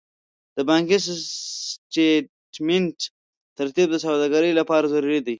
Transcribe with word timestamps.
د 0.55 0.57
بانکي 0.69 0.97
سټېټمنټ 1.05 2.97
ترتیب 3.59 3.87
د 3.91 3.97
سوداګرۍ 4.05 4.51
لپاره 4.59 4.91
ضروري 4.93 5.19
دی. 5.25 5.29